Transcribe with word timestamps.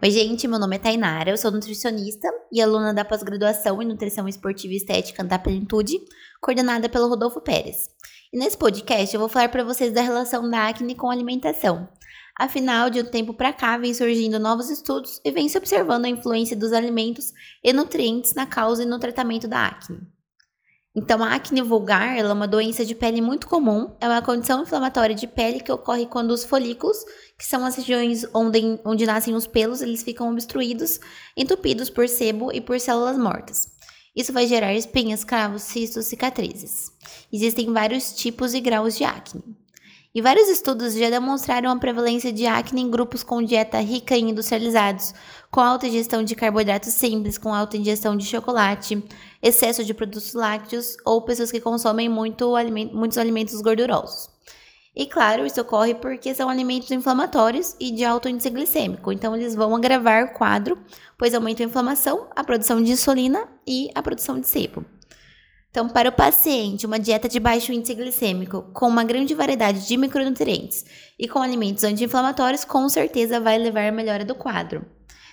Oi, 0.00 0.12
gente, 0.12 0.46
meu 0.46 0.60
nome 0.60 0.76
é 0.76 0.78
Tainara, 0.78 1.28
eu 1.28 1.36
sou 1.36 1.50
nutricionista 1.50 2.28
e 2.52 2.62
aluna 2.62 2.94
da 2.94 3.04
pós-graduação 3.04 3.82
em 3.82 3.84
Nutrição 3.84 4.28
Esportiva 4.28 4.72
e 4.72 4.76
Estética 4.76 5.24
da 5.24 5.40
Plenitude, 5.40 5.98
coordenada 6.40 6.88
pelo 6.88 7.08
Rodolfo 7.08 7.40
Pérez. 7.40 7.90
E 8.32 8.38
nesse 8.38 8.56
podcast 8.56 9.12
eu 9.12 9.18
vou 9.18 9.28
falar 9.28 9.48
para 9.48 9.64
vocês 9.64 9.92
da 9.92 10.00
relação 10.00 10.48
da 10.48 10.68
acne 10.68 10.94
com 10.94 11.10
a 11.10 11.12
alimentação. 11.12 11.88
Afinal, 12.38 12.88
de 12.88 13.00
um 13.00 13.04
tempo 13.06 13.34
para 13.34 13.52
cá, 13.52 13.76
vem 13.76 13.92
surgindo 13.92 14.38
novos 14.38 14.70
estudos 14.70 15.20
e 15.24 15.32
vem 15.32 15.48
se 15.48 15.58
observando 15.58 16.04
a 16.04 16.08
influência 16.08 16.56
dos 16.56 16.72
alimentos 16.72 17.32
e 17.64 17.72
nutrientes 17.72 18.34
na 18.34 18.46
causa 18.46 18.84
e 18.84 18.86
no 18.86 19.00
tratamento 19.00 19.48
da 19.48 19.66
acne. 19.66 19.98
Então, 20.98 21.22
a 21.22 21.32
acne 21.32 21.62
vulgar 21.62 22.18
é 22.18 22.26
uma 22.26 22.48
doença 22.48 22.84
de 22.84 22.92
pele 22.92 23.20
muito 23.20 23.46
comum, 23.46 23.88
é 24.00 24.08
uma 24.08 24.20
condição 24.20 24.62
inflamatória 24.62 25.14
de 25.14 25.28
pele 25.28 25.60
que 25.60 25.70
ocorre 25.70 26.06
quando 26.06 26.32
os 26.32 26.44
folículos, 26.44 27.04
que 27.38 27.46
são 27.46 27.64
as 27.64 27.76
regiões 27.76 28.26
onde, 28.34 28.80
onde 28.84 29.06
nascem 29.06 29.32
os 29.32 29.46
pelos, 29.46 29.80
eles 29.80 30.02
ficam 30.02 30.28
obstruídos, 30.28 30.98
entupidos 31.36 31.88
por 31.88 32.08
sebo 32.08 32.50
e 32.52 32.60
por 32.60 32.80
células 32.80 33.16
mortas. 33.16 33.68
Isso 34.14 34.32
vai 34.32 34.48
gerar 34.48 34.74
espinhas, 34.74 35.22
cravos, 35.22 35.62
cistos, 35.62 36.06
cicatrizes. 36.06 36.90
Existem 37.32 37.72
vários 37.72 38.12
tipos 38.14 38.52
e 38.52 38.60
graus 38.60 38.96
de 38.96 39.04
acne. 39.04 39.56
E 40.18 40.20
vários 40.20 40.48
estudos 40.48 40.94
já 40.94 41.10
demonstraram 41.10 41.70
a 41.70 41.76
prevalência 41.76 42.32
de 42.32 42.44
acne 42.44 42.82
em 42.82 42.90
grupos 42.90 43.22
com 43.22 43.40
dieta 43.40 43.78
rica 43.78 44.16
em 44.16 44.30
industrializados, 44.30 45.14
com 45.48 45.60
alta 45.60 45.86
ingestão 45.86 46.24
de 46.24 46.34
carboidratos 46.34 46.92
simples, 46.92 47.38
com 47.38 47.54
alta 47.54 47.76
ingestão 47.76 48.16
de 48.16 48.24
chocolate, 48.26 49.00
excesso 49.40 49.84
de 49.84 49.94
produtos 49.94 50.34
lácteos 50.34 50.96
ou 51.04 51.22
pessoas 51.22 51.52
que 51.52 51.60
consomem 51.60 52.08
muito 52.08 52.56
aliment 52.56 52.90
muitos 52.92 53.16
alimentos 53.16 53.60
gordurosos. 53.60 54.28
E 54.92 55.06
claro, 55.06 55.46
isso 55.46 55.60
ocorre 55.60 55.94
porque 55.94 56.34
são 56.34 56.48
alimentos 56.48 56.90
inflamatórios 56.90 57.76
e 57.78 57.92
de 57.92 58.04
alto 58.04 58.28
índice 58.28 58.50
glicêmico, 58.50 59.12
então 59.12 59.36
eles 59.36 59.54
vão 59.54 59.72
agravar 59.76 60.24
o 60.24 60.34
quadro, 60.34 60.76
pois 61.16 61.32
aumentam 61.32 61.64
a 61.64 61.68
inflamação, 61.68 62.26
a 62.34 62.42
produção 62.42 62.82
de 62.82 62.90
insulina 62.90 63.46
e 63.64 63.88
a 63.94 64.02
produção 64.02 64.40
de 64.40 64.48
sebo. 64.48 64.84
Então, 65.78 65.88
para 65.88 66.08
o 66.08 66.12
paciente, 66.12 66.86
uma 66.86 66.98
dieta 66.98 67.28
de 67.28 67.38
baixo 67.38 67.72
índice 67.72 67.94
glicêmico, 67.94 68.62
com 68.74 68.88
uma 68.88 69.04
grande 69.04 69.32
variedade 69.32 69.86
de 69.86 69.96
micronutrientes 69.96 70.84
e 71.16 71.28
com 71.28 71.38
alimentos 71.38 71.84
anti-inflamatórios, 71.84 72.64
com 72.64 72.88
certeza 72.88 73.38
vai 73.38 73.56
levar 73.58 73.86
à 73.86 73.92
melhora 73.92 74.24
do 74.24 74.34
quadro. 74.34 74.84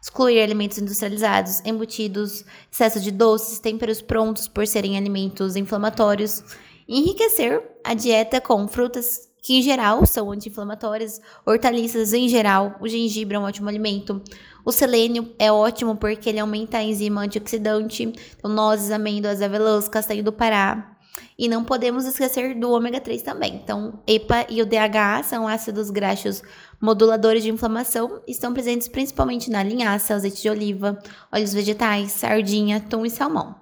Excluir 0.00 0.40
alimentos 0.40 0.78
industrializados, 0.78 1.60
embutidos, 1.62 2.42
excesso 2.72 3.00
de 3.00 3.10
doces, 3.10 3.58
temperos 3.58 4.00
prontos 4.00 4.48
por 4.48 4.66
serem 4.66 4.96
alimentos 4.96 5.56
inflamatórios. 5.56 6.42
Enriquecer 6.88 7.62
a 7.84 7.92
dieta 7.92 8.40
com 8.40 8.66
frutas 8.66 9.28
que 9.42 9.58
em 9.58 9.62
geral 9.62 10.06
são 10.06 10.32
anti-inflamatórias, 10.32 11.20
hortaliças 11.44 12.14
em 12.14 12.30
geral, 12.30 12.76
o 12.80 12.88
gengibre 12.88 13.36
é 13.36 13.38
um 13.38 13.44
ótimo 13.44 13.68
alimento. 13.68 14.22
O 14.64 14.72
selênio 14.72 15.34
é 15.38 15.50
ótimo 15.50 15.96
porque 15.96 16.28
ele 16.28 16.38
aumenta 16.38 16.78
a 16.78 16.82
enzima 16.82 17.22
antioxidante, 17.22 18.12
então 18.36 18.50
nozes, 18.50 18.90
amêndoas, 18.90 19.42
avelãs, 19.42 19.88
castanho 19.88 20.22
do 20.22 20.32
Pará. 20.32 20.96
E 21.38 21.48
não 21.48 21.64
podemos 21.64 22.04
esquecer 22.04 22.54
do 22.58 22.70
ômega 22.70 23.00
3 23.00 23.22
também. 23.22 23.54
Então, 23.56 24.02
EPA 24.06 24.46
e 24.48 24.60
o 24.62 24.66
DHA 24.66 25.22
são 25.22 25.48
ácidos 25.48 25.90
graxos 25.90 26.42
moduladores 26.80 27.42
de 27.42 27.50
inflamação 27.50 28.22
estão 28.26 28.54
presentes 28.54 28.88
principalmente 28.88 29.50
na 29.50 29.62
linhaça, 29.62 30.14
azeite 30.14 30.42
de 30.42 30.48
oliva, 30.48 30.98
óleos 31.30 31.52
vegetais, 31.52 32.12
sardinha, 32.12 32.78
atum 32.78 33.04
e 33.04 33.10
salmão. 33.10 33.54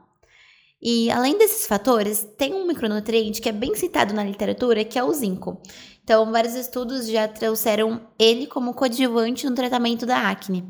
E 0.81 1.11
além 1.11 1.37
desses 1.37 1.67
fatores, 1.67 2.27
tem 2.39 2.55
um 2.55 2.65
micronutriente 2.65 3.41
que 3.41 3.49
é 3.49 3.53
bem 3.53 3.75
citado 3.75 4.15
na 4.15 4.23
literatura, 4.23 4.85
que 4.85 4.97
é 4.97 5.03
o 5.03 5.13
zinco. 5.13 5.61
Então, 6.09 6.33
vários 6.33 6.55
estudos 6.55 7.07
já 7.07 7.29
trouxeram 7.29 8.01
ele 8.19 8.47
como 8.47 8.73
coadjuvante 8.73 9.45
no 9.45 9.55
tratamento 9.55 10.07
da 10.07 10.31
acne. 10.31 10.65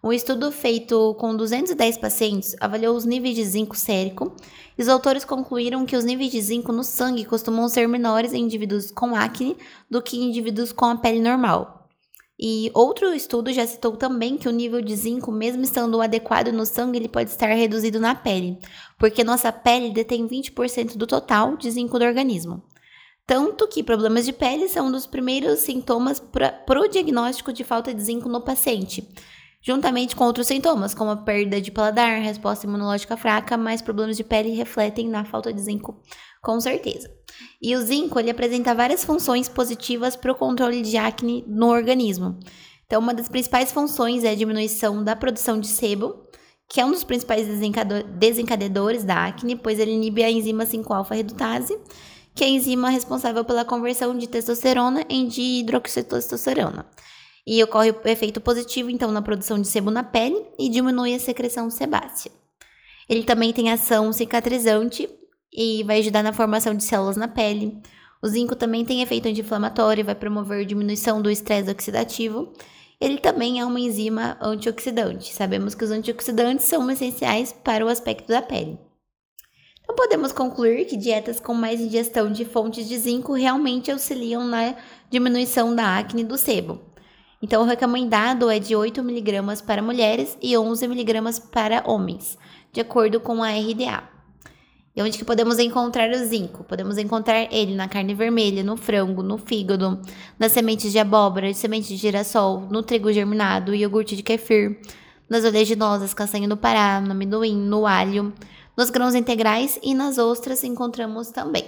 Um 0.00 0.12
estudo 0.12 0.52
feito 0.52 1.16
com 1.18 1.34
210 1.34 1.98
pacientes 1.98 2.54
avaliou 2.60 2.96
os 2.96 3.04
níveis 3.04 3.34
de 3.34 3.44
zinco 3.44 3.76
sérico 3.76 4.32
e 4.78 4.80
os 4.80 4.88
autores 4.88 5.24
concluíram 5.24 5.84
que 5.84 5.96
os 5.96 6.04
níveis 6.04 6.30
de 6.30 6.40
zinco 6.40 6.72
no 6.72 6.84
sangue 6.84 7.24
costumam 7.24 7.68
ser 7.68 7.88
menores 7.88 8.32
em 8.32 8.44
indivíduos 8.44 8.92
com 8.92 9.16
acne 9.16 9.56
do 9.90 10.00
que 10.00 10.16
em 10.16 10.28
indivíduos 10.28 10.70
com 10.70 10.84
a 10.84 10.96
pele 10.96 11.20
normal. 11.20 11.88
E 12.38 12.70
outro 12.72 13.12
estudo 13.12 13.52
já 13.52 13.66
citou 13.66 13.96
também 13.96 14.36
que 14.36 14.48
o 14.48 14.52
nível 14.52 14.80
de 14.80 14.94
zinco, 14.94 15.32
mesmo 15.32 15.64
estando 15.64 16.00
adequado 16.00 16.52
no 16.52 16.64
sangue, 16.64 16.98
ele 16.98 17.08
pode 17.08 17.30
estar 17.30 17.48
reduzido 17.48 17.98
na 17.98 18.14
pele, 18.14 18.60
porque 18.96 19.24
nossa 19.24 19.50
pele 19.50 19.90
detém 19.90 20.28
20% 20.28 20.96
do 20.96 21.04
total 21.04 21.56
de 21.56 21.68
zinco 21.68 21.98
do 21.98 22.04
organismo. 22.04 22.62
Tanto 23.26 23.66
que 23.66 23.82
problemas 23.82 24.26
de 24.26 24.32
pele 24.32 24.68
são 24.68 24.88
um 24.88 24.92
dos 24.92 25.06
primeiros 25.06 25.60
sintomas 25.60 26.20
para 26.20 26.80
o 26.80 26.88
diagnóstico 26.88 27.52
de 27.52 27.64
falta 27.64 27.94
de 27.94 28.02
zinco 28.02 28.28
no 28.28 28.42
paciente, 28.42 29.08
juntamente 29.62 30.14
com 30.14 30.24
outros 30.24 30.46
sintomas, 30.46 30.92
como 30.92 31.10
a 31.10 31.16
perda 31.16 31.58
de 31.58 31.70
paladar, 31.70 32.20
resposta 32.20 32.66
imunológica 32.66 33.16
fraca, 33.16 33.56
mas 33.56 33.80
problemas 33.80 34.18
de 34.18 34.24
pele 34.24 34.50
refletem 34.50 35.08
na 35.08 35.24
falta 35.24 35.50
de 35.52 35.60
zinco, 35.62 36.02
com 36.42 36.60
certeza. 36.60 37.10
E 37.62 37.74
o 37.74 37.80
zinco 37.80 38.20
ele 38.20 38.30
apresenta 38.30 38.74
várias 38.74 39.02
funções 39.02 39.48
positivas 39.48 40.14
para 40.16 40.30
o 40.30 40.36
controle 40.36 40.82
de 40.82 40.98
acne 40.98 41.42
no 41.48 41.68
organismo. 41.68 42.38
Então, 42.86 43.00
uma 43.00 43.14
das 43.14 43.30
principais 43.30 43.72
funções 43.72 44.22
é 44.22 44.30
a 44.30 44.34
diminuição 44.34 45.02
da 45.02 45.16
produção 45.16 45.58
de 45.58 45.66
sebo, 45.66 46.28
que 46.68 46.78
é 46.78 46.84
um 46.84 46.90
dos 46.90 47.04
principais 47.04 47.46
desencadeadores 48.18 49.02
da 49.02 49.26
acne, 49.26 49.56
pois 49.56 49.78
ele 49.78 49.92
inibe 49.92 50.22
a 50.22 50.30
enzima 50.30 50.64
5-alfa-redutase, 50.64 51.78
que 52.34 52.42
é 52.42 52.46
a 52.46 52.50
enzima 52.50 52.90
responsável 52.90 53.44
pela 53.44 53.64
conversão 53.64 54.16
de 54.16 54.26
testosterona 54.26 55.04
em 55.08 55.28
dihidroxitestosterona. 55.28 56.86
E 57.46 57.62
ocorre 57.62 57.90
o 57.90 58.08
efeito 58.08 58.40
positivo, 58.40 58.90
então, 58.90 59.12
na 59.12 59.22
produção 59.22 59.60
de 59.60 59.68
sebo 59.68 59.90
na 59.90 60.02
pele 60.02 60.42
e 60.58 60.68
diminui 60.68 61.14
a 61.14 61.18
secreção 61.18 61.70
sebácea. 61.70 62.32
Ele 63.08 63.22
também 63.22 63.52
tem 63.52 63.70
ação 63.70 64.12
cicatrizante 64.12 65.08
e 65.52 65.82
vai 65.84 66.00
ajudar 66.00 66.22
na 66.22 66.32
formação 66.32 66.74
de 66.74 66.82
células 66.82 67.16
na 67.16 67.28
pele. 67.28 67.80
O 68.22 68.26
zinco 68.26 68.56
também 68.56 68.84
tem 68.84 69.02
efeito 69.02 69.28
anti-inflamatório 69.28 70.00
e 70.00 70.04
vai 70.04 70.14
promover 70.14 70.64
diminuição 70.64 71.20
do 71.20 71.30
estresse 71.30 71.70
oxidativo. 71.70 72.52
Ele 72.98 73.18
também 73.18 73.60
é 73.60 73.64
uma 73.66 73.78
enzima 73.78 74.38
antioxidante. 74.40 75.34
Sabemos 75.34 75.74
que 75.74 75.84
os 75.84 75.90
antioxidantes 75.90 76.64
são 76.64 76.90
essenciais 76.90 77.52
para 77.52 77.84
o 77.84 77.88
aspecto 77.88 78.28
da 78.28 78.40
pele. 78.40 78.78
Podemos 79.96 80.32
concluir 80.32 80.84
que 80.86 80.96
dietas 80.96 81.38
com 81.40 81.54
mais 81.54 81.80
ingestão 81.80 82.30
de 82.30 82.44
fontes 82.44 82.88
de 82.88 82.98
zinco 82.98 83.32
realmente 83.32 83.90
auxiliam 83.90 84.44
na 84.44 84.74
diminuição 85.10 85.74
da 85.74 85.98
acne 85.98 86.24
do 86.24 86.36
sebo. 86.36 86.80
Então, 87.40 87.62
o 87.62 87.66
recomendado 87.66 88.50
é 88.50 88.58
de 88.58 88.74
8 88.74 89.00
mg 89.00 89.62
para 89.66 89.82
mulheres 89.82 90.36
e 90.42 90.56
11 90.56 90.84
mg 90.86 91.40
para 91.52 91.82
homens, 91.86 92.38
de 92.72 92.80
acordo 92.80 93.20
com 93.20 93.42
a 93.42 93.50
RDA. 93.50 94.02
E 94.96 95.02
onde 95.02 95.18
que 95.18 95.24
podemos 95.24 95.58
encontrar 95.58 96.10
o 96.10 96.24
zinco? 96.24 96.64
Podemos 96.64 96.96
encontrar 96.98 97.52
ele 97.52 97.74
na 97.74 97.88
carne 97.88 98.14
vermelha, 98.14 98.62
no 98.62 98.76
frango, 98.76 99.22
no 99.22 99.38
fígado, 99.38 100.00
nas 100.38 100.52
sementes 100.52 100.92
de 100.92 100.98
abóbora, 100.98 101.52
sementes 101.52 101.88
de 101.88 101.96
girassol, 101.96 102.60
no 102.70 102.82
trigo 102.82 103.12
germinado, 103.12 103.74
iogurte 103.74 104.16
de 104.16 104.22
kefir, 104.22 104.80
nas 105.28 105.44
oleaginosas, 105.44 106.14
castanha 106.14 106.48
do 106.48 106.56
Pará, 106.56 107.00
no 107.00 107.10
amendoim, 107.10 107.56
no 107.56 107.86
alho, 107.86 108.32
nos 108.76 108.90
grãos 108.90 109.14
integrais 109.14 109.78
e 109.82 109.94
nas 109.94 110.18
ostras 110.18 110.64
encontramos 110.64 111.30
também. 111.30 111.64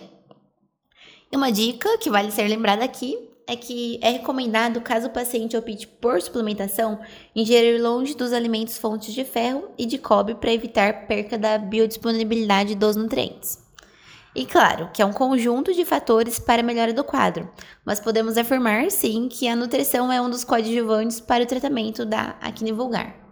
E 1.31 1.37
uma 1.37 1.51
dica 1.51 1.99
que 1.99 2.11
vale 2.11 2.31
ser 2.31 2.49
lembrada 2.49 2.85
aqui 2.85 3.19
é 3.47 3.55
que 3.55 3.99
é 4.03 4.11
recomendado, 4.11 4.81
caso 4.81 5.07
o 5.07 5.13
paciente 5.13 5.57
opte 5.57 5.87
por 5.87 6.21
suplementação, 6.21 6.99
ingerir 7.35 7.81
longe 7.81 8.15
dos 8.15 8.33
alimentos 8.33 8.77
fontes 8.77 9.15
de 9.15 9.25
ferro 9.25 9.71
e 9.79 9.87
de 9.87 9.99
cobre 9.99 10.35
para 10.35 10.53
evitar 10.53 11.07
perca 11.07 11.39
da 11.39 11.57
biodisponibilidade 11.57 12.75
dos 12.75 12.97
nutrientes. 12.97 13.65
E 14.35 14.45
claro, 14.45 14.91
que 14.93 15.01
é 15.01 15.07
um 15.07 15.13
conjunto 15.13 15.73
de 15.73 15.85
fatores 15.85 16.39
para 16.39 16.61
a 16.61 16.65
melhora 16.65 16.93
do 16.93 17.05
quadro, 17.05 17.49
mas 17.85 18.01
podemos 18.01 18.37
afirmar 18.37 18.91
sim 18.91 19.29
que 19.29 19.49
a 19.49 19.57
nutrição 19.57 20.13
é 20.13 20.21
um 20.21 20.29
dos 20.29 20.45
coadjuvantes 20.45 21.21
para 21.21 21.45
o 21.45 21.47
tratamento 21.47 22.05
da 22.05 22.37
acne 22.41 22.73
vulgar. 22.73 23.26